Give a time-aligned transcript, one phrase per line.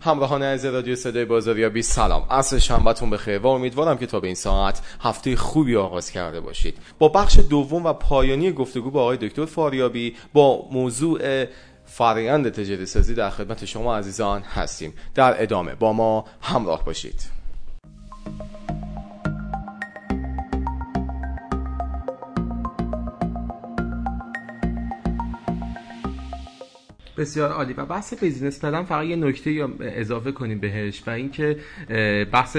[0.00, 2.26] همراهان از رادیو صدای بازاریابی سلام.
[2.30, 6.78] عصر شنبهتون بخیر و امیدوارم که تا به این ساعت هفته خوبی آغاز کرده باشید.
[6.98, 11.44] با بخش دوم و پایانی گفتگو با آقای دکتر فاریابی با موضوع
[11.84, 14.94] فرایند تجاری سازی در خدمت شما عزیزان هستیم.
[15.14, 17.37] در ادامه با ما همراه باشید.
[27.18, 27.72] بسیار عالی.
[27.72, 31.56] و بحث business plan فقط یه نکته یا اضافه کنیم بهش و اینکه
[32.32, 32.56] بحث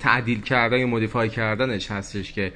[0.00, 2.52] تعدیل کردن یا modify کردنش هستش که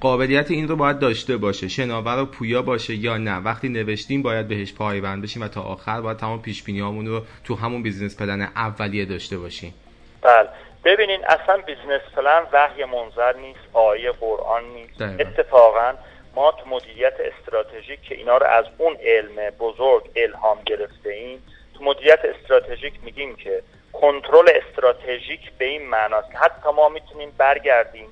[0.00, 1.68] قابلیت این رو باید داشته باشه.
[1.68, 3.36] شناور و پویا باشه یا نه.
[3.36, 7.54] وقتی نوشتیم باید بهش پایبند بشیم و تا آخر باید تمام پیش بینی رو تو
[7.54, 9.74] همون business plan اولیه داشته باشیم.
[10.22, 10.48] بله.
[10.84, 15.02] ببینین اصلا business plan وحی منزل نیست آیه قرآن نیست.
[15.20, 15.92] اتفاقا
[16.34, 21.42] ما تو مدیریت استراتژیک که اینا رو از اون علم بزرگ الهام گرفته ایم
[21.74, 28.08] تو مدیریت استراتژیک میگیم که کنترل استراتژیک به این معناست که حتی ما می‌تونیم برگردیم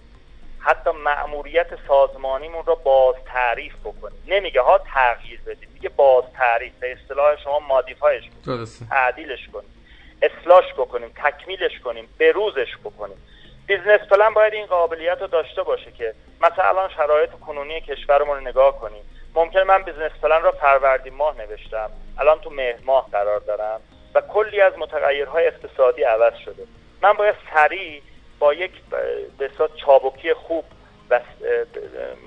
[0.58, 4.22] حتی مأموریت سازمانیمون رو باز تعریف بکنیم.
[4.26, 9.70] نمیگه ها تغییر بدیم میگه باز تعریف به اصطلاح شما مادیفایش کنیم تعدیلش کنیم
[10.22, 13.16] اصلاش بکنیم تکمیلش کنیم بروزش بکنیم.
[13.76, 18.40] business plan باید این قابلیت رو داشته باشه که مثلا الان شرایط کنونی کشورمون رو
[18.40, 19.02] نگاه کنیم.
[19.34, 21.90] ممکنه من business plan رو فروردین ماه نوشتم.
[22.18, 23.80] الان تو مهر ماه قرار دارم
[24.14, 26.62] و کلی از متغیرهای اقتصادی عوض شده.
[27.02, 28.02] من باید سریع
[28.38, 28.70] با یک
[29.38, 30.64] به چابکی خوب
[31.10, 31.20] و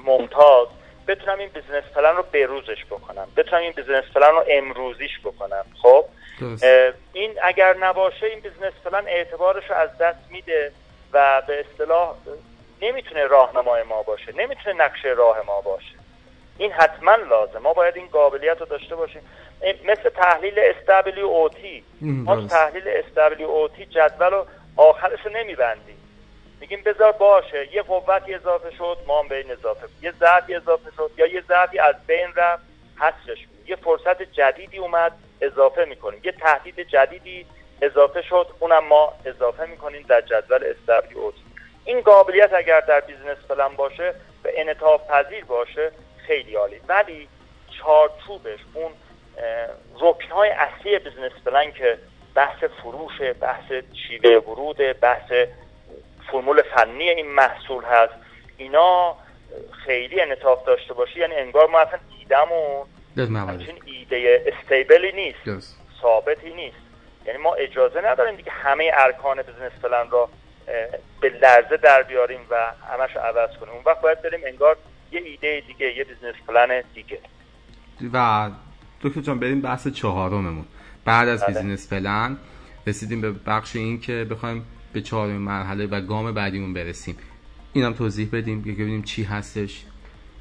[0.05, 0.67] ممتاز
[1.07, 3.27] بتونم این business plan رو بروزش بکنم.
[3.37, 5.65] بتونم این business plan رو امروزیش بکنم.
[5.81, 6.05] خب؟
[7.13, 10.71] این اگر نباشه این business plan اعتبارش رو از دست میده.
[11.13, 12.15] و به اصطلاح
[12.81, 15.95] نمی‌تونه راهنمای ما باشه نمی‌تونه نقشه راه ما باشه.
[16.57, 19.21] این حتما لازم ما باید این قابلیت رو داشته باشیم.
[19.85, 21.57] مثل تحلیل SWOT
[22.01, 25.97] ما تحلیل SWOT جدول رو آخرش رو نمیبندیم.
[26.59, 27.75] میگیم بذار باشه.
[27.75, 29.87] یه قوتی اضافه شد ما هم بین اضافه.
[30.01, 32.63] یه ضعفی اضافه شد یا یه ضعفی از بین رفت
[32.99, 36.21] حسش یه فرصت جدیدی اومد اضافه می‌کنیم.
[36.23, 37.45] یه تهدید جدیدی
[37.81, 38.47] اضافه شد.
[38.59, 41.33] اونم ما اضافه می‌کنیم در جدول SWOT
[41.85, 44.13] این قابلیت اگر در business plan باشه
[44.45, 45.91] و انعطاف پذیر باشه
[46.27, 46.81] خیلی عالی.
[46.87, 47.27] ولی
[47.79, 48.91] چارچوبش اون
[50.31, 51.97] های اصلی business plan که
[52.35, 53.71] بحث فروش بحث
[54.07, 55.31] شیوه ورود بحث
[56.31, 58.13] فرمول فنی این محصول هست
[58.57, 59.15] اینا
[59.85, 61.19] خیلی انعطاف داشته باشه.
[61.19, 62.87] یعنی انگار ما اصلا ایدمون
[63.17, 65.39] همچین ایده stable ی نیست.
[66.01, 66.77] ثابتی نیست.
[67.25, 70.29] یعنی ما اجازه نداریم دیگه همه ارکان business plan را
[71.21, 73.73] به لرزه در بیاریم و همش عوض کنیم.
[73.73, 74.77] اون وقت باید بریم انگار
[75.11, 77.19] یه ایده دیگه یه business plan دیگه.
[78.13, 78.49] و
[79.01, 80.65] دکتر جان بریم بحث چهارممون.
[81.05, 81.53] بعد از بله.
[81.53, 82.37] بیزنس پلن
[82.87, 87.17] رسیدیم به بخش این که بخوایم به چهارم مرحله و گام بعدیمون برسیم.
[87.73, 89.85] اینم توضیح بدیم که ببینیم چی هستش.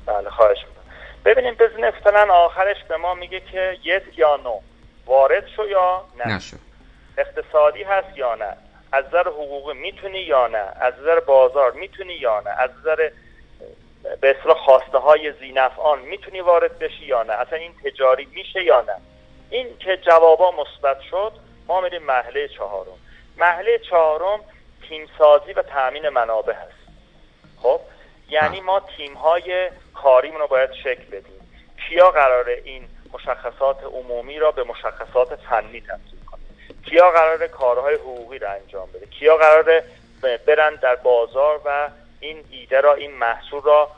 [0.07, 0.85] بله خواهش می‌کنم.
[1.25, 4.61] ببینیم business plan آخرش به ما میگه که yes یا no
[5.07, 6.57] وارد شو یا نه؟ نشو.
[7.19, 8.57] اقتصادی هست یا نه؟
[8.93, 13.11] از نظر حقوقی می‌تونی یا نه؟ از نظر بازار می‌تونی یا نه؟ از نظر
[14.21, 18.81] به اصطلاح خواسته های ذینفعان می‌تونی وارد بشی یا نه؟ اصلا این تجاری میشه یا
[18.81, 18.97] نه؟
[19.51, 21.33] این که جوابا مثبت شد
[21.67, 22.99] ما میریم مرحله چهارم.
[23.37, 24.41] مرحله چهارم
[24.89, 26.85] تیم سازی و تامین منابع هست.
[27.63, 27.81] خب؟
[28.29, 31.65] یعنی ما تیم های کاریمون رو باید شکل بدیم.
[31.89, 36.24] کیا قراره این مشخصات عمومی را به مشخصات فنی تبدیل
[36.85, 39.83] کیا قرار کارهای حقوقی رو انجام بده؟ کیا قرار
[40.47, 41.89] برن در بازار و
[42.21, 43.91] این ایده را این محصول را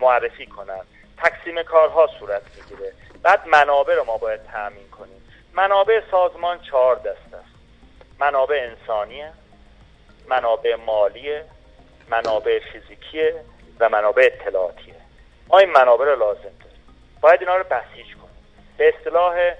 [0.00, 0.80] معرفی کنن؟
[1.18, 2.92] تقسیم کارها صورت می‌گیره.
[3.22, 5.28] بعد منابع رو ما باید تأمین کنیم.
[5.52, 7.54] منابع سازمان چهار دست است.
[8.18, 9.32] منابع انسانیه
[10.28, 11.44] منابع مالیه
[12.08, 13.34] منابع فیزیکیه
[13.80, 14.94] و منابع اطلاعاتیه.
[15.48, 16.82] ما این منابع رو لازم داریم.
[17.20, 18.44] باید اینا رو بسیج کنیم.
[18.76, 19.54] به اصطلاح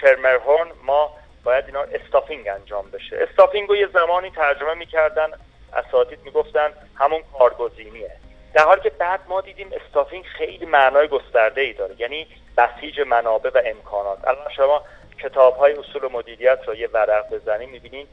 [0.00, 3.26] شرمرهورن ما باید اینا استافینگ انجام بشه.
[3.30, 5.30] استافینگ رو یه زمانی ترجمه می‌کردن
[5.72, 8.10] اساتید می‌گفتن همون کارگزینیه.
[8.54, 12.26] در حالی که بعد ما دیدیم استافینگ خیلی معنای گسترده ای داره یعنی
[12.56, 14.28] بسیج منابع و امکانات.
[14.28, 14.84] الان شما
[15.22, 18.08] کتاب های اصول مدیریت رو یه ورق بزنید می‌بینید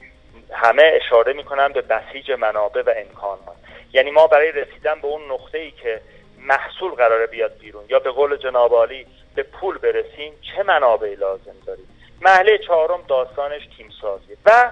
[0.52, 3.58] همه اشاره می‌کنن به بسیج منابع و امکانات.
[3.94, 6.02] یعنی ما برای رسیدن به اون نقطه ای که
[6.40, 8.88] محصول قراره بیاد بیرون یا به قول جناب
[9.36, 11.87] به پول برسیم چه منابعی لازم داریم؟
[12.28, 14.72] محله چهارم داستانش تیم سازی و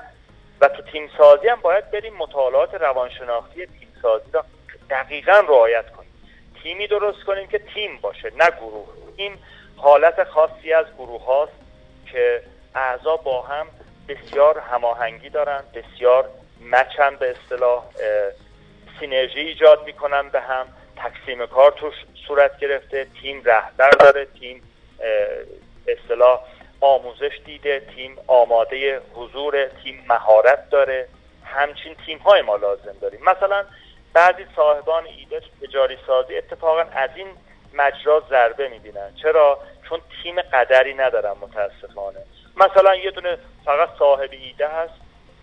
[0.61, 4.45] و تو تیم سازی هم باید بریم مطالعات روانشناختی تیم سازی را
[4.89, 6.11] دقیقا رعایت کنیم.
[6.63, 8.87] تیمی درست کنیم که تیم باشه نه گروه.
[9.15, 9.37] این
[9.77, 11.51] حالت خاصی از گروه هاست
[12.11, 12.43] که
[12.75, 13.67] اعضا با هم
[14.07, 16.29] بسیار هماهنگی دارن بسیار
[16.71, 17.83] مچن به اصطلاح
[18.99, 20.67] سینرژی ایجاد می‌کنن به هم.
[20.95, 21.93] تقسیم کار توش
[22.27, 24.63] صورت گرفته تیم رهبر داره تیم
[25.87, 26.39] اصطلاح
[26.81, 31.07] آموزش دیده تیم آماده حضور تیم مهارت داره.
[31.43, 33.19] همچین تیم های ما لازم داریم.
[33.23, 33.65] مثلا
[34.13, 37.27] بعضی صاحبان ایده تجاری سازی اتفاقا از این
[37.73, 39.15] مجرا ضربه می‌بینن.
[39.21, 42.19] چرا؟ چون تیم قدری ندارن متاسفانه.
[42.57, 44.93] مثلا یه دونه فقط صاحب ایده هست.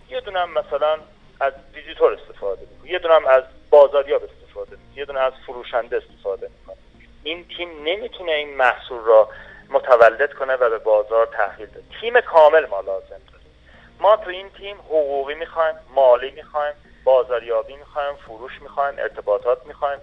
[0.09, 0.97] یه دونه مثلا
[1.39, 2.91] از ویزیتور استفاده می‌کنه.
[2.91, 4.97] یه دونه از بازاریاب استفاده می‌کنه.
[4.97, 6.77] یه دونه از فروشنده استفاده می‌کنه.
[7.23, 9.29] این تیم نمی‌تونه این محصول را
[9.73, 11.83] متولد کنه و به بازار تحویل بده.
[12.01, 13.51] تیم کامل ما لازم داریم
[13.99, 16.73] ما تو این تیم حقوقی می‌خوایم مالی می‌خوایم
[17.03, 19.99] بازاریابی می‌خوایم فروش می‌خوایم ارتباطات می‌خوایم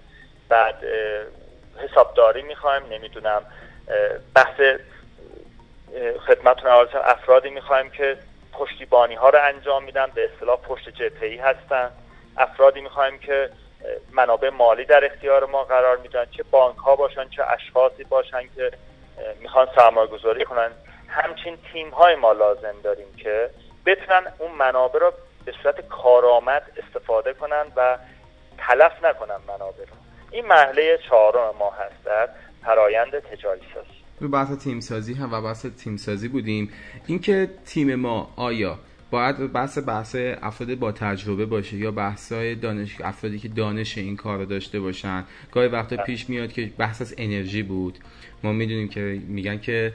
[0.48, 0.74] بعد
[1.78, 3.42] حسابداری می‌خوایم نمی‌دونم
[4.34, 4.60] بحث
[6.26, 8.16] خدمتتون افرادی می‌خوایم که
[8.52, 11.90] پشتیبانی ها رو انجام میدن به اصطلاح پشت جپهی هستن.
[12.36, 13.50] افرادی می‌خوایم که
[14.12, 18.70] منابع مالی در اختیار ما قرار میدن چه بانک ها باشن چه اشخاصی باشن که
[19.40, 20.70] می‌خوان سرمایه گذاری کنن.
[21.08, 23.50] همچین تیم های ما لازم داریم که
[23.86, 25.12] بتونن اون منابع رو
[25.44, 27.98] به صورت کارآمد استفاده کنن و
[28.58, 29.96] تلف نکنن منابع رو.
[30.30, 32.28] این محله چهارم ما هست در
[32.64, 34.00] فرایند تجاری سازی.
[34.20, 36.72] رو بحث تیم سازی هم و بحث تیم سازی بودیم.
[37.06, 38.78] اینکه تیم ما آیا
[39.10, 44.38] باید بحث بحث افراد با تجربه باشه یا بحثای دانش افرادی که دانش این کار
[44.38, 45.24] رو داشته باشن.
[45.52, 47.98] گاهی وقتا پیش میاد که بحث از انرژی بود.
[48.42, 49.92] ما می‌دونیم که میگن که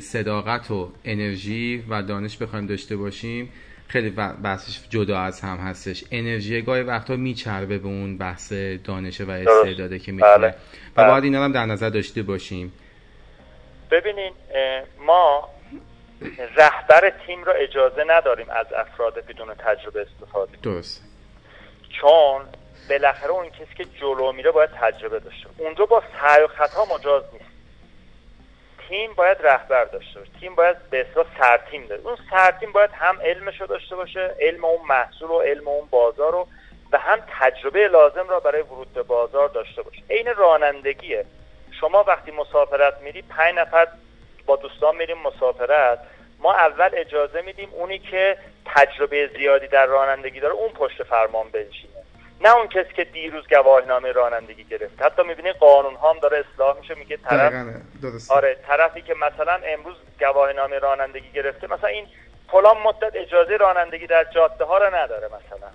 [0.00, 3.48] صداقت و انرژی و دانش بخوایم داشته باشیم
[3.88, 4.10] خیلی
[4.42, 6.04] بحثش جدا از هم هستش.
[6.10, 8.52] انرژی گاهی وقتا میچربه به اون بحث
[8.84, 10.38] دانش و استعداده که می‌تونه.
[10.38, 10.54] بله.
[10.96, 12.72] و باید اینا هم در نظر داشته باشیم.
[13.90, 14.32] ببینین
[15.06, 15.48] ما
[16.56, 21.04] رهبر تیم را اجازه نداریم از افراد بدون تجربه استفاده درست.
[22.00, 22.42] چون
[22.90, 27.22] بالاخره اون کسی که جلو میره باید تجربه داشته اونجا با سعی و خطا مجاز
[27.32, 27.44] نیست.
[28.88, 30.32] تیم باید رهبر داشته باشه.
[30.40, 32.00] تیم باید به اصطلاح سرتیم داره.
[32.04, 36.32] اون سرتیم باید هم علمش رو داشته باشه علم اون محصول و علم اون بازار
[36.32, 36.48] رو
[36.92, 40.02] و هم تجربه لازم را برای ورود به بازار داشته باشه.
[40.10, 41.24] عین رانندگیه.
[41.80, 43.88] شما وقتی مسافرت میری پنج نفر
[44.50, 45.98] با دوستان میریم مسافرت
[46.38, 48.36] ما اول اجازه میدیم اونی که
[48.66, 51.92] تجربه زیادی در رانندگی داره اون پشت فرمان بنشینه.
[52.40, 55.02] نه اون کسی که دیروز گواهینامه رانندگی گرفت.
[55.02, 57.52] حتی می‌بینی قانون هم داره اصلاح میشه میگه طرف
[58.28, 62.06] آره طرفی که مثلا امروز گواهینامه رانندگی گرفته مثلا این
[62.52, 65.68] فلان مدت اجازه رانندگی در جاده ها رو نداره مثلا.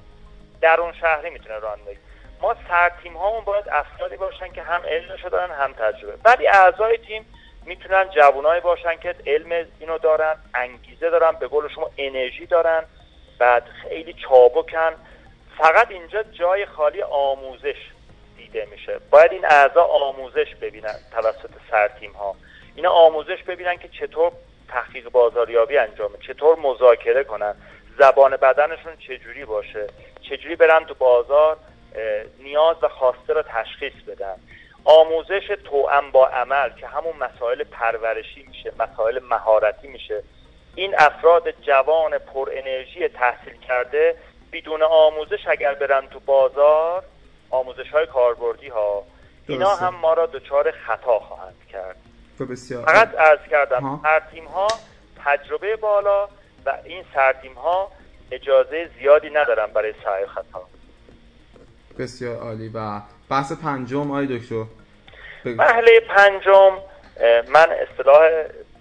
[0.61, 1.97] در اون شهری می‌تونه رانندگی
[2.41, 6.15] ما سرتیم هامون باید افرادی باشن که هم علمشو دارن هم تجربه.
[6.23, 7.25] بعدی اعضای تیم
[7.65, 12.83] می‌تونن جوانایی باشن که علم اینو دارن انگیزه دارن به قول شما انرژی دارن.
[13.39, 14.93] بعد خیلی چابکن.
[15.57, 17.91] فقط اینجا جای خالی آموزش
[18.37, 18.99] دیده میشه.
[19.11, 22.35] باید این اعضا آموزش ببینن توسط سرتیم ها.
[22.75, 24.31] اینا آموزش ببینن که چطور
[24.67, 27.55] تحقیق بازاریابی انجامه چطور مذاکره کنن
[27.99, 29.87] زبان بدنشون چجوری باشه
[30.21, 31.57] چجوری برن تو بازار
[32.39, 34.35] نیاز و خواسته رو تشخیص بدن.
[34.85, 40.23] آموزش توأم با عمل که همون مسائل پرورشی میشه مسائل مهارتی میشه.
[40.75, 44.15] این افراد جوان پر انرژی تحصیل کرده
[44.51, 47.03] بدون آموزش اگر برن تو بازار
[47.49, 49.03] آموزش های کاربردی ها
[49.47, 51.95] اینا هم ما را دچار خطا خواهند کرد.
[52.49, 52.85] بسیار.
[52.85, 54.67] فقط ارز کردم سرتیم ها
[55.25, 56.27] تجربه بالا
[56.65, 57.91] و این سرتیم ها
[58.31, 60.67] اجازه زیادی ندارن برای سعی خطا.
[61.99, 62.71] بسیار عالی.
[62.73, 64.65] و بحث پنجم آی دکتر.
[65.45, 66.77] محله پنجم
[67.47, 68.21] من اصطلاح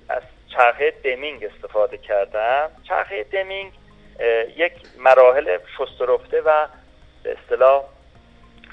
[0.09, 0.23] از
[0.57, 2.71] چرخه دمینگ استفاده کردم.
[2.89, 3.73] چرخه دمینگ
[4.57, 6.67] یک مراحل شسترفته و
[7.23, 7.85] به اصطلاح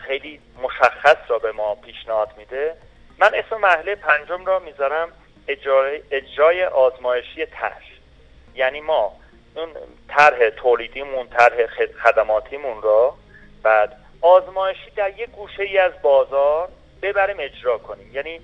[0.08, 2.76] خیلی مشخص را به ما پیشنهاد میده.
[3.20, 5.12] من اسم محله پنجم را می‌ذارم
[5.48, 7.82] اجرای, اجرای آزمایشی طرح.
[8.56, 9.14] یعنی ما
[9.56, 9.70] اون
[10.08, 11.66] طرح تولیدیمون طرح
[12.04, 13.16] خدماتیمون را
[13.64, 16.70] بعد آزمایشی در یک گوشه ای از بازار
[17.02, 18.12] ببریم اجرا کنیم.
[18.14, 18.42] یعنی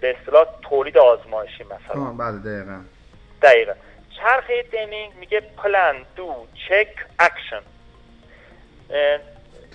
[0.00, 2.04] به اصطلاح تولید آزمایشی مثلا.
[2.04, 2.80] بله دقیقا.
[3.42, 3.72] دقیقا.
[4.16, 6.88] چرخه دمینگ میگه plan do check
[7.18, 7.62] action.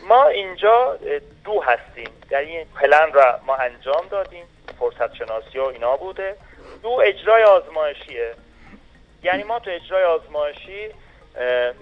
[0.07, 0.99] ما اینجا
[1.45, 2.09] do هستیم.
[2.29, 4.45] در این پلن را ما انجام دادیم.
[4.79, 6.35] فرصت شناسی و اینا بوده.
[6.81, 8.33] do اجرای آزمایشیه.
[9.23, 10.89] یعنی ما تو اجرای آزمایشی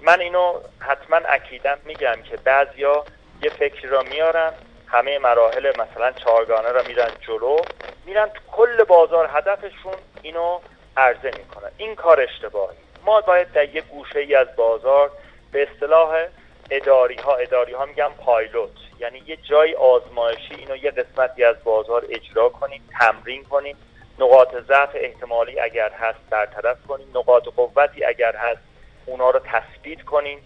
[0.02, 3.06] من اینو حتما اکیدم میگم که بعضیا
[3.44, 4.54] یه فکری را میارن.
[4.92, 7.58] همه مراحل مثلا چهارگانه را میرن جلو
[8.06, 10.60] میرن تو کل بازار هدفشون اینو
[10.98, 12.78] عرضه می‌کنن این کار اشتباهی.
[13.06, 15.12] ما باید در یک گوشه ای از بازار
[15.52, 16.26] به اصطلاح
[16.72, 18.70] اداری ها اداری ها میگن پایلوت
[19.00, 23.78] یعنی یه جای آزمایشی اینو یه قسمتی از بازار اجرا کنیم تمرین کنیم.
[24.20, 27.08] نقاط ضعف احتمالی اگر هست برطرف کنیم.
[27.16, 28.62] نقاط قوتی اگر هست
[29.06, 30.40] اونا رو تثبیت کنیم.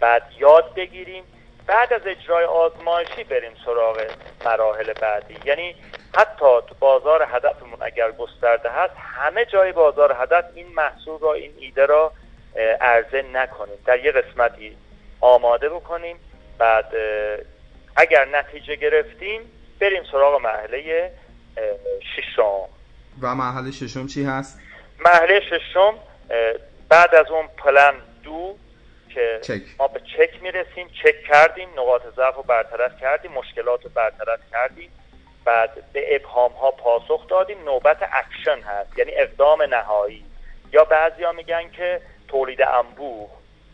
[0.00, 1.24] بعد یاد بگیریم.
[1.66, 4.06] بعد از اجرای آزمایشی بریم سراغ
[4.44, 5.36] مراحل بعدی.
[5.44, 5.74] یعنی
[6.16, 11.52] حتی تو بازار هدفمون اگر گسترده هست همه جای بازار هدف این محصول را این
[11.58, 12.12] ایده را
[12.80, 13.78] عرضه نکنیم.
[13.86, 14.76] در یه قسمتی
[15.20, 16.16] آماده بکنیم.
[16.58, 16.86] بعد
[17.96, 19.40] اگر نتیجه گرفتیم
[19.80, 21.10] بریم سراغ مرحله
[22.16, 22.68] ششم.
[23.22, 24.60] و مرحله ششم چی هست؟
[25.04, 25.94] مرحله ششم
[26.88, 28.56] بعد از اون plan do
[29.14, 29.62] که چک.
[29.78, 30.88] ما به چک می‌رسیم.
[30.88, 31.68] چک کردیم.
[31.76, 33.32] نقاط ضعف رو برطرف کردیم.
[33.32, 34.90] مشکلات رو برطرف کردیم.
[35.44, 37.64] بعد به ابهام ها پاسخ دادیم.
[37.64, 38.98] نوبت اکشن هست.
[38.98, 40.24] یعنی اقدام نهایی.
[40.72, 43.30] یا بعضیا میگن که تولید انبوه.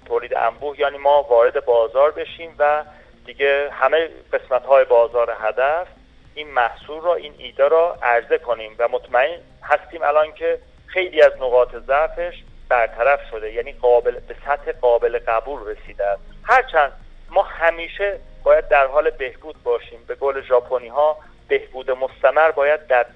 [0.07, 2.85] تولید انبوه یعنی ما وارد بازار بشیم و
[3.27, 5.87] دیگه همه قسمت های بازار هدف
[6.35, 8.75] این محصول را این ایده را عرضه کنیم.
[8.79, 12.35] و مطمئن هستیم الان که خیلی از نقاط ضعفش
[12.69, 16.23] برطرف شده یعنی قابل به سطح قابل قبول رسیده است.
[16.45, 16.93] هرچند
[17.31, 20.05] ما همیشه باید در حال بهبود باشیم.
[20.07, 23.07] به قول ژاپنی ها بهبود مستمر باید در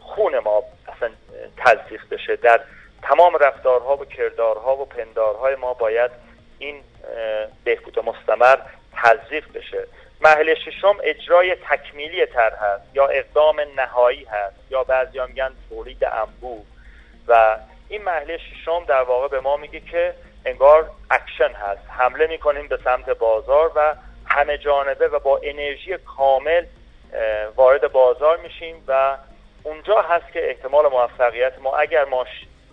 [0.00, 0.62] خون ما
[0.96, 1.10] اصلا
[1.56, 2.36] تزریق بشه.
[2.36, 2.60] در
[3.02, 6.10] تمام رفتارها و کردارها و پندارهای ما باید
[6.58, 6.82] این
[7.64, 8.58] بهبود مستمر
[9.02, 9.86] تزریق بشه.
[10.20, 16.62] مرحله ششم اجرای تکمیلی تر هست یا اقدام نهایی هست یا بعضی میگن تولید انبوه
[17.28, 17.56] و
[17.94, 21.82] این مرحله ششم در واقع به ما میگه که انگار اکشن هست.
[21.88, 23.94] حمله می‌کنیم به سمت بازار و
[24.26, 26.64] همه جانبه و با انرژی کامل
[27.56, 29.16] وارد بازار میشیم و
[29.62, 31.76] اونجا هست که احتمال موفقیت ما.
[31.76, 32.26] اگر ما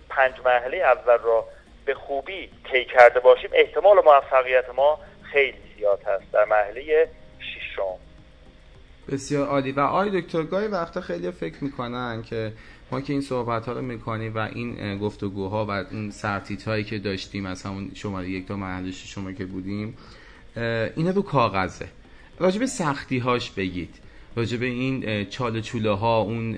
[0.10, 1.46] پنج مرحله اول را
[1.86, 5.00] به خوبی طی کرده باشیم احتمال موفقیت ما
[5.32, 7.08] خیلی زیاد هست در مرحله
[7.40, 7.98] ششم.
[9.12, 9.72] بسیار عالی.
[9.72, 12.54] و آقای دکتر گاهی وقتا خیلی فکر می‌کنن که
[12.92, 17.00] ما که این صحبت ها رو می‌کنیم و این گفتگوها و این سرتیت هایی که
[17.00, 19.94] داشتیم از همون شماره یک تا مرحله شما که بودیم
[20.96, 21.88] اینا رو کاغذه.
[22.40, 23.96] راجب سختی هاش بگید.
[24.36, 26.56] راجب این چاله چوله ها اون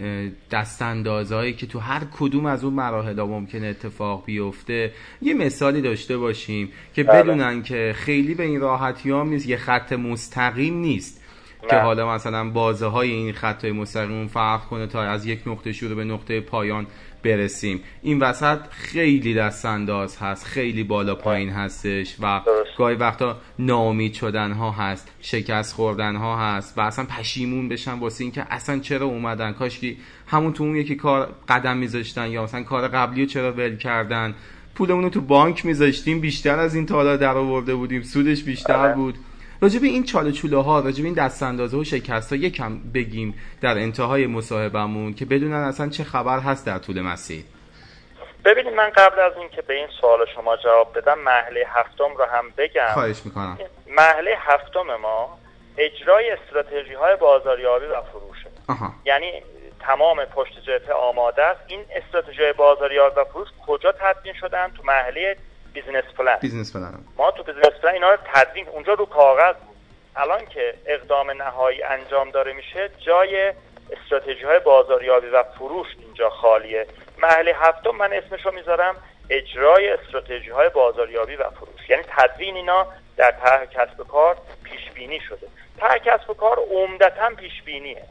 [0.51, 4.91] دستاندازهایی که تو هر کدوم از اون مراحل ها ممکنه اتفاق بیفته.
[5.21, 7.23] یه مثالی داشته باشیم که بله.
[7.23, 11.22] بدونن که خیلی به این راحتی هم نیست یه خط مستقیم نیست.
[11.70, 15.96] که حالا مثلا بازه های این خط مستقیم فرق کنه تا از یک نقطه شروع
[15.96, 16.88] به نقطه پایان
[17.24, 17.82] برسیم.
[18.01, 22.41] این وسط خیلی دستانداز هست خیلی بالا پایین هستش و
[22.77, 28.24] گاهی وقتا نامید شدن ها هست شکست خوردن ها هست و اصلا پشیمون بشن واسه
[28.24, 29.51] اینکه اصلا چرا اومدن.
[29.51, 29.96] کاش که
[30.27, 34.36] همون تو اون یکی کار قدم میذاشتن یا مثلا کار قبلی رو چرا ول کردن.
[34.75, 38.01] پولمون رو تو بانک میذاشتیم بیشتر از این تالا در آورده بودیم.
[38.01, 38.96] سودش بیشتر آره.
[38.96, 39.17] بود.
[39.62, 43.77] راجب این چاله چوله ها راجب این دست اندازه و شکست ها یکم بگیم در
[43.77, 47.43] انتهای مصاحبمون که بدونن اصلا چه خبر هست در طول مسیر.
[48.45, 52.45] ببینید من قبل از اینکه به این سوال شما جواب بدم محله هفتم رو هم
[52.57, 52.93] بگم.
[52.93, 53.57] خواهش می‌کنم.
[53.88, 55.38] محله هفتم ما
[55.77, 58.50] اجرای استراتژی های بازاریابی و فروشه
[59.05, 59.43] یعنی
[59.79, 61.60] تمام پشت جبهه آماده است.
[61.67, 65.38] این استراتژی بازاریابی و فروش کجا تدوین شدن؟ تو مرحله
[65.73, 69.75] business plan business plan ما تو business plan اینا رو تدوین اونجا رو کاغذ بود
[70.15, 73.53] الان که اقدام نهایی انجام داره میشه جای
[73.91, 76.87] استراتژی های بازاریابی و فروش اینجا خالیه.
[77.17, 78.95] مرحله هفتم من اسمشو می‌ذارم
[79.29, 81.89] اجرای استراتژی های بازاریابی و فروش.
[81.89, 82.87] یعنی تدوین اینا
[83.17, 85.47] در طرح کسب کار پیش بینی شده.
[85.79, 88.03] طرح کسب و کار عمدتا پیش بینیه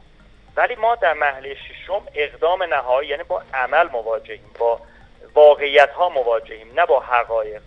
[0.55, 4.79] ولی ما در محله ششم اقدام نهایی یعنی با عمل مواجهیم با
[5.33, 7.61] واقعیت ها مواجهیم نه با حقایق.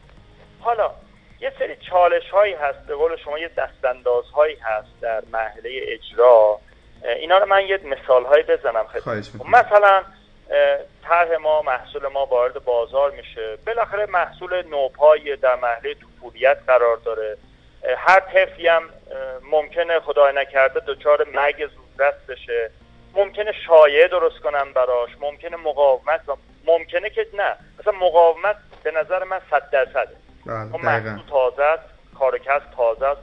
[0.60, 0.90] حالا
[1.40, 6.58] یه سری چالش هایی هست به قول شما یه دستانداز هایی هست در محله اجرا.
[7.02, 10.02] اینا رو من یه مثال هایی بزنم خدمتتون مثلا
[11.04, 13.58] طرح ما محصول ما وارد بازار میشه.
[13.66, 17.36] بالاخره محصول نوپای در محله طفولیت قرار داره.
[17.96, 18.90] هر طفلی هم
[19.42, 22.70] ممکنه خدای نکرده دچار مگ زودرس بشه.
[23.14, 25.10] ممکنه شایعه درست کنن براش.
[25.20, 26.20] ممکنه مقاومت
[26.66, 27.56] ممکنه که نه.
[27.80, 30.16] مثلا مقاومت به نظر من صد درصده.
[30.46, 31.84] بله، اون محصول تازه است
[32.18, 33.20] کار کسب تازه است.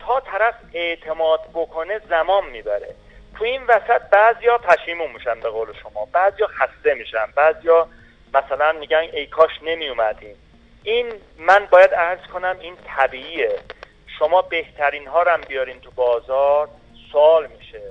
[0.00, 2.94] تا طرف اعتماد بکنه زمان می‌بره.
[3.38, 6.08] تو این وسط بعضیا پشیمون میشن به قول شما.
[6.12, 7.26] بعضیا خسته میشن.
[7.36, 7.88] بعضیا
[8.34, 10.36] مثلا میگن ای کاش نمی اومدیم
[10.82, 13.58] این من باید عرض کنم این طبیعیه.
[14.18, 16.68] شما بهترین ها رو بیارین تو بازار
[17.12, 17.82] سوال میشه.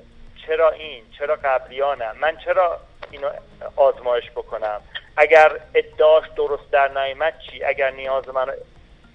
[0.47, 2.79] چرا این؟ چرا قبلیانم من چرا
[3.11, 3.29] اینو
[3.75, 4.81] آزمایش بکنم.
[5.17, 8.53] اگر ادعاش درست در نیامد چی؟ اگر نیاز من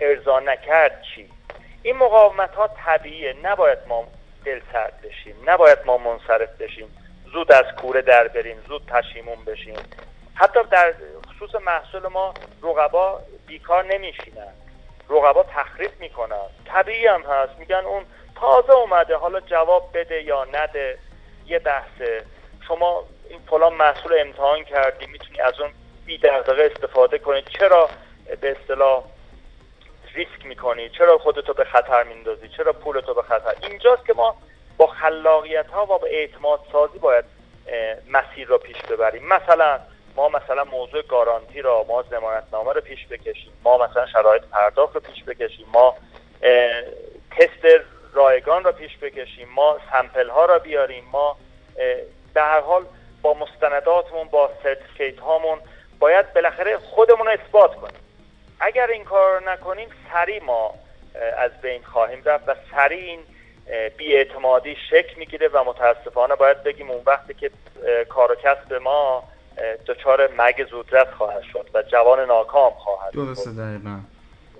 [0.01, 1.31] ارضا نکرد چی؟
[1.83, 3.37] این مقاومت ها طبیعیه.
[3.43, 4.07] نباید ما
[4.45, 5.37] دل سرد بشیم.
[5.47, 6.97] نباید ما منصرف بشیم.
[7.33, 8.57] زود از کوره در بریم.
[8.69, 9.77] زود پشیمون بشیم.
[10.35, 10.95] حتی در
[11.29, 14.53] خصوص محصول ما رقبا بیکار نمیشینن.
[15.11, 16.47] رقبا تخریب می‌کنن.
[16.67, 17.59] طبیعی هم هست.
[17.59, 18.05] میگن اون
[18.41, 19.17] تازه اومده.
[19.17, 20.99] حالا جواب بده یا نده.
[21.47, 22.25] یه بحثه.
[22.69, 25.71] شما این فلان محصول امتحان کردی می‌تونی از اون
[26.07, 27.43] بی دغدغه استفاده کنی.
[27.43, 27.89] چرا
[28.41, 29.05] به اصطلاح
[30.15, 34.37] ریسک می‌کنی؟ چرا خودتو به خطر میندازی؟ چرا پولتو به خطر؟ اینجاست که ما
[34.77, 37.25] با خلاقیت ها و با اعتماد سازی باید
[38.09, 39.27] مسیر رو پیش ببریم.
[39.27, 39.81] مثلا
[40.17, 42.05] ما مثلا موضوع گارانتی را ما
[42.53, 43.53] نامه رو پیش بکشیم.
[43.63, 45.67] ما مثلا شرایط پرداخت رو پیش بکشیم.
[45.73, 45.97] ما
[47.31, 49.49] تست رایگان رو پیش بکشیم.
[49.49, 51.05] ما sample ها را بیاریم.
[51.13, 51.37] ما
[52.37, 52.85] هر حال
[53.25, 55.59] با مستنداتمون با certificate هامون
[55.99, 58.01] باید بالاخره خودمون رو اثبات کنیم.
[58.61, 60.75] اگر این کار رو نکنیم سریع ما
[61.39, 63.21] از بین خواهیم رفت و سریع این
[63.97, 67.51] بیاعتمادی شکل می‌گیره و متاسفانه باید بگیم اون وقتی که
[68.09, 69.25] کار و کسب ما
[69.87, 73.17] دچار مگ زودرس خواهد شد و جوان ناکام خواهد شد.
[73.17, 74.01] درسته دقیقا.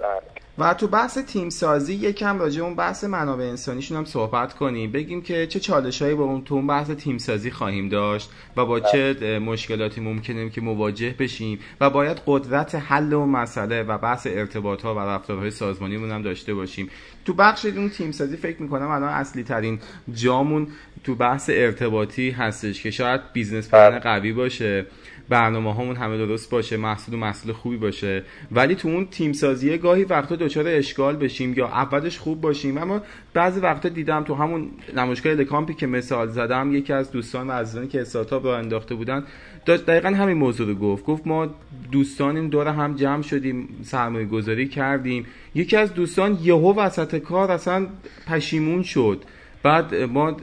[0.01, 0.44] بله.
[0.59, 5.23] و تو بحث تیم سازی یکم راجع اون بحث منابع انسانیشون هم صحبت کنیم بگیم
[5.23, 8.81] که چه چالش هایی با اون تو اون بحث تیم سازی خواهیم داشت و با
[8.81, 9.39] چه بله.
[9.39, 14.95] مشکلاتی ممکنه که مواجه بشیم و باید قدرت حل اون مسئله و بحث ارتباط ها
[14.95, 16.91] و رفتارهای سازمانی هم داشته باشیم
[17.25, 19.81] تو بخش اون تیم سازی فکر می‌کنم الان اصلی ترین
[20.15, 20.69] جامون
[21.05, 23.99] تو بحث ارتباطی هستش که شاید business plan بله.
[23.99, 24.87] قوی باشه
[25.29, 28.23] برنامه هامون همه درست باشه محصول و محصول خوبی باشه.
[28.53, 32.79] ولی تو اون تیم سازی گاهی وقتا دچار اشکال بشیم یا اولش خوب باشیم.
[32.79, 33.01] اما
[33.35, 37.89] بعضی وقتا دیدم تو همون نمایشگاه الکامپی که مثال زدم یکی از دوستان و عزیزانی
[37.89, 39.25] که استارتاپ رو انداخته بودن
[39.67, 41.05] دقیقا همین موضوع رو گفت.
[41.05, 41.49] گفت ما
[41.93, 45.27] دوستان دور هم جمع شدیم سرمایه گذاری کردیم.
[45.55, 47.87] یکی از دوستان یهو وسط کار اصلا
[48.27, 49.23] پشیمون شد.
[49.65, 50.37] بعد ما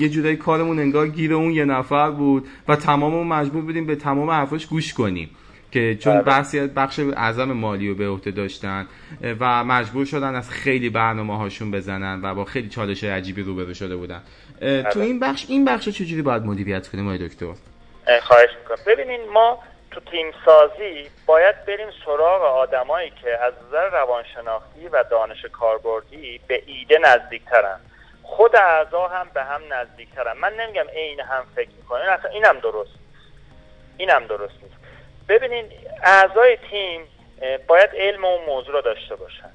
[0.00, 4.30] یه جورایی کارمون انگار گیر اون یه نفر بود و تمام مجبور بودیم به تمام
[4.30, 5.30] حرفاش گوش کنیم
[5.70, 6.22] که چون بله.
[6.22, 8.86] بحثی بخش اعظم مالی رو به عهده داشتن
[9.40, 13.96] و مجبور شدن از خیلی برنامه هاشون بزنن و با خیلی چالش عجیبی روبرو شده
[13.96, 14.22] بودن
[14.60, 15.04] تو بله.
[15.04, 17.46] این بخش این بخش چجوری باید مدیریت کنیم آقای دکتر
[18.22, 19.58] خواهش می‌کنم ببینین ما
[19.90, 26.62] تو تیم سازی باید بریم سراغ آدمایی که از نظر روانشناختی و دانش کاربردی به
[26.66, 27.80] ایده نزدیکترن
[28.22, 30.36] خود اعضا هم به هم نزدیکترن.
[30.36, 32.02] من نمیگم عین هم فکر می‌کنن.
[32.02, 32.94] اصلا اینم درست.
[33.96, 34.76] اینم درست نیست.
[35.28, 37.08] ببینین اعضای تیم
[37.66, 39.50] باید علم اون موضوع رو داشته باشن.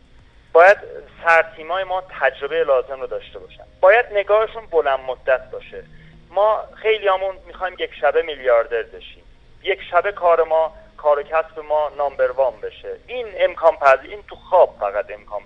[0.53, 0.77] باید
[1.23, 3.63] سرتیمای ما تجربه لازم رو داشته باشن.
[3.81, 5.83] باید نگاهشون بلند مدت باشه.
[6.29, 9.23] ما خیلی همون می‌خوایم یک شبه میلیاردر بشیم.
[9.63, 12.95] یک شبه کار ما کار کسب ما نامبر وان بشه.
[13.07, 15.41] این امکان پذیر این تو خواب فقط امکان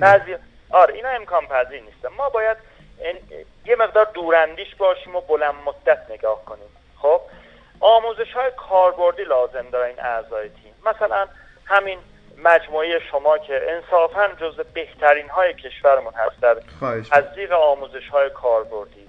[0.00, 0.38] پذیر
[0.70, 2.56] آره اینا امکان پذیر نیست ما باید
[3.66, 6.68] یه مقدار دوراندیش باشیم و بلند مدت نگاه کنیم.
[6.98, 7.20] خب؟
[7.80, 10.74] آموزش های کاربردی لازم داره این اعضای تیم.
[10.86, 11.26] مثلا
[11.64, 11.98] همین
[12.44, 16.56] مجموعه شما که انصافا جز بهترین های کشورمون هست در
[17.10, 19.08] از زیر آموزش های کاربردی.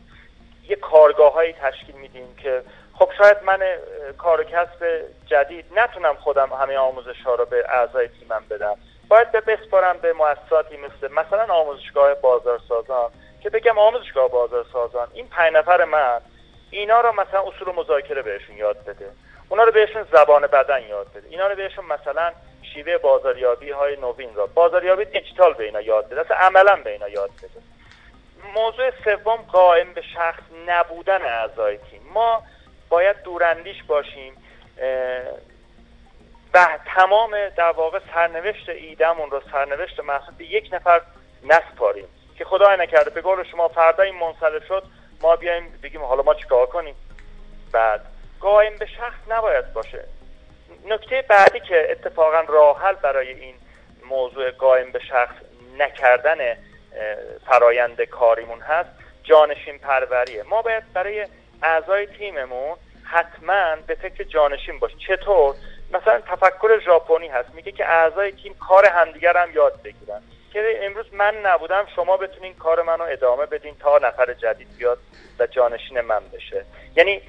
[0.70, 2.64] یه کارگاه هایی تشکیل میدیم که
[2.94, 3.60] خب شاید من
[4.18, 8.78] کار و کسب جدید نتونم خودم همه آموزش ها رو به اعضای تیمم بدم.
[9.08, 13.12] باید به بسپارم به مؤسساتی مثل مثلا آموزشگاه بازارسازان
[13.44, 16.22] که بگم آموزشگاه بازارسازان این پنج نفر من
[16.72, 19.12] اینا رو مثلا اصول مذاکره بهشون یاد بده.
[19.50, 21.28] اونا رو بهشون زبان بدن یاد بده.
[21.30, 22.32] اینا رو بهشون مثلا
[22.74, 27.10] شیوه بازاریابی های نوین را بازاریابی دیجیتال به اینا یاد بده اصلا عملا به اینا
[27.10, 27.62] یاد بده.
[28.54, 32.02] موضوع سوم قائم به شخص نبودن اعضای تیم.
[32.14, 32.44] ما
[32.90, 34.34] باید دوراندیش باشیم
[36.56, 40.02] و تمام در واقع سرنوشت ایدمون رو سرنوشت
[40.38, 41.02] به یک نفر
[41.44, 43.10] نسپاریم که خدای نکرده.
[43.10, 44.84] به قول شما فردا این منصرف شد
[45.22, 46.96] ما بیایم بگیم حالا ما چیکار کنیم؟
[47.72, 48.02] بعد
[48.40, 50.06] قائم به شخص نباید باشه.
[50.86, 53.56] نکته بعدی که اتفاقا راحل برای این
[54.10, 55.36] موضوع قائم به شخص
[55.78, 56.58] نکردن
[57.46, 58.90] فرایند کاریمون هست
[59.24, 60.44] جانشین پروریه.
[60.44, 61.28] ما باید برای
[61.64, 64.92] اعضای تیممون حتما به فکر جانشین باش.
[65.08, 65.56] چطور؟
[65.92, 70.22] مثلا تفکر ژاپنی هست میگه که اعضای تیم کار همدیگر هم یاد بگیرن.
[70.54, 74.98] که امروز من نبودم شما بتونین کار منو ادامه بدین تا نفر جدید بیاد
[75.40, 76.66] و جانشین من بشه.
[76.96, 77.22] یعنی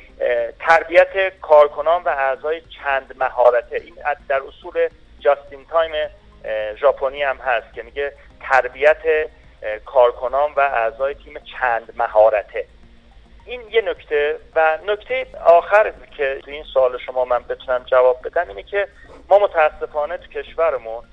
[0.60, 3.76] تربیت کارکنان و اعضای چند مهارته.
[3.76, 3.94] این
[4.28, 4.88] در اصول
[5.20, 6.10] جاستین تایم
[6.76, 9.30] ژاپنی هم هست که میگه تربیت
[9.84, 12.66] کارکنان و اعضای تیم چند مهارته.
[13.46, 18.48] این یه نکته و نکته آخر که تو این سوال شما من بتونم جواب بدم
[18.48, 18.88] اینه که
[19.28, 21.04] ما متاسفانه تو کشورمون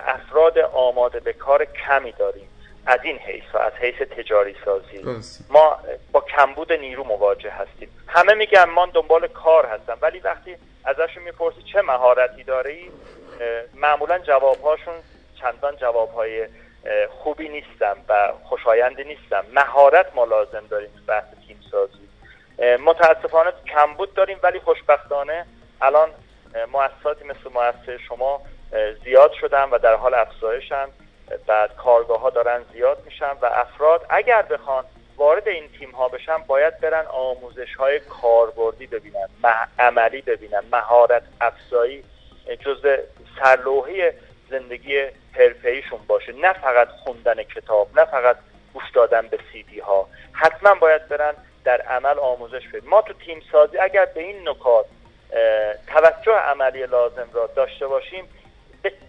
[0.00, 2.48] افراد آماده به کار کمی داریم.
[2.86, 5.04] از این حیث و از حیث تجاری سازی.
[5.48, 5.78] ما
[6.12, 7.88] با کمبود نیرو مواجه هستیم.
[8.08, 12.90] همه میگن من دنبال کار هستم ولی وقتی ازشون می‌پرسی چه مهارتی داری
[13.74, 14.94] معمولا جوابهاشون
[15.40, 16.46] چندان جوابهای
[17.10, 19.42] خوبی نیستن و خوشایندی نیستن.
[19.52, 22.08] مهارت ما لازم داریم بحث تیم سازی
[22.78, 25.46] متاسفانه کمبود داریم ولی خوشبختانه
[25.82, 26.10] الان
[26.72, 28.40] مؤسساتی مثل مؤسسه شما
[29.04, 30.88] زیاد شدن و در حال افزایشن
[31.46, 34.84] بعد کارگاه ها دارن زیاد میشن و افراد اگر بخوان
[35.16, 39.28] وارد این تیم ها بشن باید برن آموزش های کاربردی ببینن
[39.78, 42.04] عملی ببینن مهارت افزایی
[42.60, 42.86] جز
[43.38, 44.14] سرلوحه
[44.50, 46.32] زندگی حرفه‌ایشون باشه.
[46.32, 48.36] نه فقط خوندن کتاب نه فقط
[48.74, 50.08] گوش دادن به سیدی ها.
[50.32, 52.90] حتما باید برن در عمل آموزش بدیم.
[52.90, 54.86] ما تو تیم سازی اگر به این نکات
[55.86, 58.24] توجه عملی لازم را داشته باشیم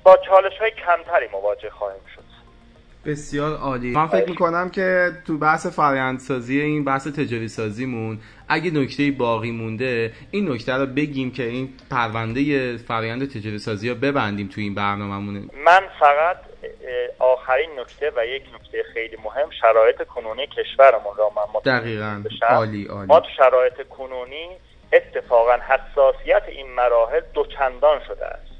[0.03, 2.23] با چالش های کمتری مواجه خواهیم شد.
[3.05, 3.91] بسیار عالی.
[3.91, 10.11] من فکر می‌کنم که تو بحث فرآیندسازی این بحث تجاری سازیمون اگه نکته باقی مونده
[10.31, 15.39] این نکته رو بگیم که این پرونده فرآیند تجاری سازی رو ببندیم تو این برنامه‌مونه.
[15.39, 16.37] من فقط
[17.19, 22.23] آخرین نکته و یک نکته خیلی مهم شرایط کنونی کشورمون را من دقیقاً.
[22.49, 23.07] عالی عالی.
[23.07, 24.49] ما تو شرایط کنونی
[24.93, 28.51] اتفاقا حساسیت این مراحل دوچندان شده است.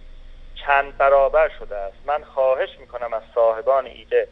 [0.65, 1.97] چند برابر شده است.
[2.05, 4.27] من خواهش می‌کنم از صاحبان ایده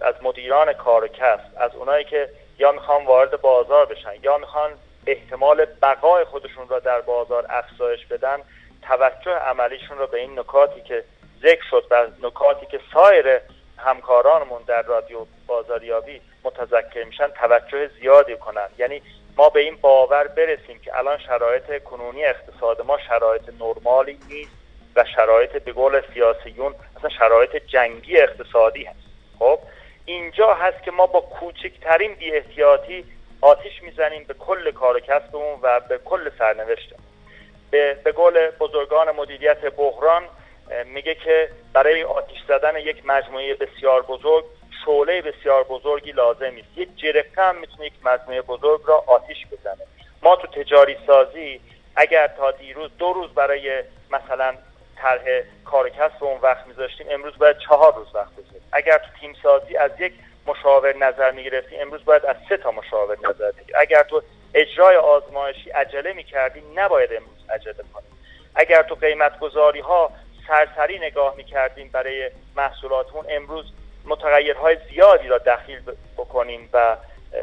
[0.00, 4.70] از مدیران کار و کسب از اونایی که یا می‌خوان وارد بازار بشن یا می‌خوان
[5.06, 8.38] احتمال بقای خودشون را در بازار افزایش بدن
[8.82, 11.04] توجه عملیشون رو به این نکاتی که
[11.44, 13.40] ذکر شد و نکاتی که سایر
[13.78, 18.68] همکارانمون در رادیو بازاریابی متذکر میشن توجه زیادی کنن.
[18.78, 19.02] یعنی
[19.36, 24.50] ما به این باور برسیم که الان شرایط کنونی اقتصاد ما شرایط نرمالی نیست
[24.96, 28.98] و شرایط به قول سیاسیون اصلا شرایط جنگی اقتصادی هست.
[29.38, 29.58] خب
[30.04, 33.04] اینجا هست که ما با کوچکترین بی احتیاطی
[33.40, 37.04] آتیش می‌زنیم به کل کار کسبمون و به کل سرنوشتمون.
[37.70, 40.22] به, به قول بزرگان مدیریت بحران
[40.86, 44.44] میگه که برای آتیش زدن یک مجموعه بسیار بزرگ
[44.84, 49.86] شعله بسیار بزرگی لازم است یک جرقه هم می‌تونه یک مجموعه بزرگ را آتیش بزنه.
[50.22, 51.60] ما تو تجاری سازی
[51.96, 54.54] اگر تا دیروز دو روز برای مثلا
[54.96, 55.22] طرح
[55.64, 58.68] کار کسب اون وقت میذاشتیم امروز باید چهار روز وقت بذاریم.
[58.72, 60.12] اگر تو تیم سازی از یک
[60.46, 63.76] مشاور نظر می‌گرفتیم امروز باید از سه تا مشاور نظر بگیریم.
[63.78, 64.22] اگر تو
[64.54, 68.10] اجرای آزمایشی عجله می‌کردی نباید امروز عجله کنیم.
[68.54, 70.10] اگر تو قیمت گذاری ها
[70.48, 73.24] سرسری نگاه می‌کردیم برای محصولاتمون.
[73.28, 73.72] امروز
[74.04, 75.80] متغیرهای زیادی را دخیل
[76.16, 76.96] بکنیم و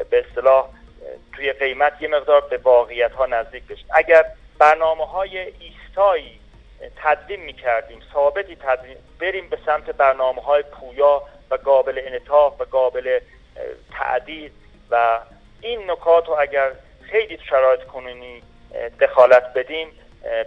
[0.09, 0.69] به اصطلاح
[1.35, 3.85] توی قیمت یه مقدار به واقعیت ها نزدیک بشیم.
[3.93, 4.25] اگر
[4.59, 6.39] برنامه های ایستایی
[7.03, 13.19] تدوین می‌کردیم ثابتی تدوین بریم به سمت برنامه های پویا و قابل انطاف و قابل
[13.91, 14.51] تعدیل
[14.91, 15.19] و
[15.61, 18.43] این نکات رو اگر خیلی شرایط کنونی
[19.01, 19.87] دخالت بدیم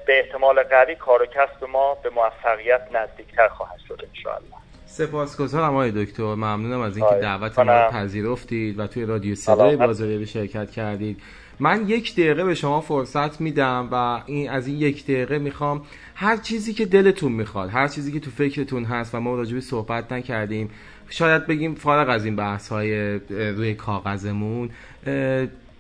[0.07, 4.55] به احتمال قوی کار و کسب ما به موفقیت نزدیکتر خواهد شد انشاءالله.
[4.87, 6.23] سپاسگزارم آقای دکتر.
[6.23, 11.23] ممنونم از اینکه دعوت ما رو پذیرفتید و توی رادیو صدای بازاریابی شرکت کردید.
[11.61, 16.37] من یک دقیقه به شما فرصت میدم و این از این یک دقیقه می‌خوام هر
[16.37, 20.71] چیزی که دلتون می‌خواد هر چیزی که تو فکرتون هست و ما راجبی صحبت نکردیم
[21.11, 24.71] شاید بگیم فارغ از این بحث های روی کاغذمون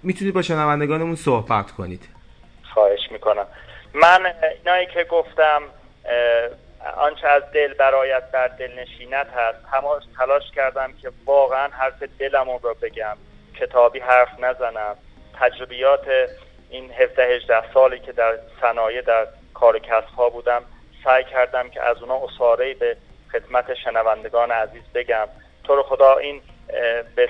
[0.03, 2.09] می‌تونید با شنوندگانمون صحبت کنید.
[2.75, 3.47] خواهش می‌کنم.
[3.95, 5.63] من اینایی که گفتم
[6.97, 12.59] آنچه از دل برایت در دل نشینت هست همه تلاش کردم که واقعا حرف دلمون
[12.63, 13.17] رو بگم
[13.61, 14.97] کتابی حرف نزنم.
[15.41, 16.07] تجربیات
[16.71, 20.63] این 17 18 سالی که در صنایع در کار کسب بودم
[21.05, 22.97] سعی کردم که از اونا اصاره به
[23.33, 25.29] خدمت شنوندگان عزیز بگم.
[25.65, 26.43] تو رو خدا این
[27.17, 27.29] به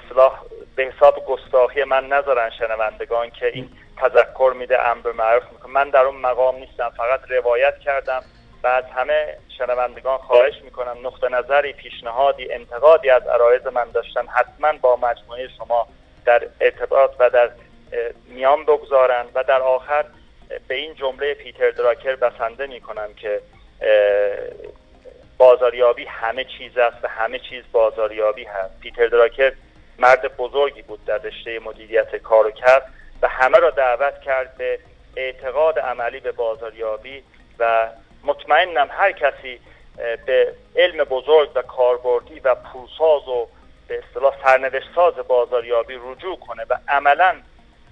[0.76, 5.72] به حساب گستاخی من نذارن شنوندگان که این تذکر میده امر معروف می‌کنه.
[5.72, 8.22] من در اون مقام نیستم فقط روایت کردم.
[8.64, 14.96] از همه شنوندگان خواهش می‌کنم نقطه نظری پیشنهادی انتقادی از عرایز من داشتن حتما با
[14.96, 15.88] مجموعه شما
[16.24, 17.50] در ارتباط و در
[18.28, 19.26] میان بگذارن.
[19.34, 20.04] و در آخر
[20.68, 23.40] به این جمله پیتر دراکر بسنده می‌کنم که
[25.38, 28.80] بازاریابی همه چیز است و همه چیز بازاریابی هست.
[28.80, 29.52] پیتر دراکر
[29.98, 32.86] مرد بزرگی بود در رشته مدیریت کار و کرد
[33.24, 34.78] و همه را دعوت کرد به
[35.16, 37.22] اعتقاد عملی به بازاریابی
[37.58, 37.88] و
[38.24, 39.60] مطمئنم هر کسی
[40.26, 43.48] به علم بزرگ و کاربردی و پولساز و
[43.88, 47.34] به اصطلاح سرنوشت ساز بازاریابی رجوع کنه و عملا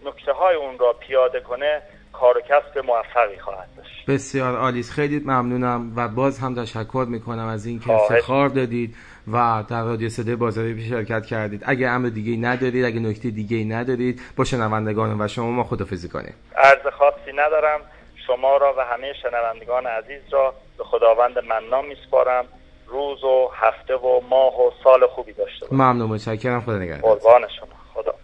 [0.04, 4.06] نکته های اون را پیاده کنه کار و کسب موفقی خواهد داشت.
[4.08, 8.96] بسیار عالی خیلی ممنونم و باز هم تشکر می‌کنم از اینکه افتخار دادید.
[9.32, 11.62] و در رادیو صدای بازاری شرکت کردید.
[11.66, 16.34] اگه امر دیگه ندارید اگه نکته دیگه ندارید با شنوندگان و شما ما خدافزی کنیم.
[16.56, 17.80] عرض خاصی ندارم.
[18.26, 22.44] شما را و همه شنوندگان عزیز را به خداوند منام میسپارم.
[22.86, 25.74] روز و هفته و ماه و سال خوبی داشته باشید.
[25.74, 26.60] ممنون متشکرم.
[26.60, 27.00] خدا نگهدار.
[27.00, 27.68] قربان شما.
[27.94, 28.14] خدا.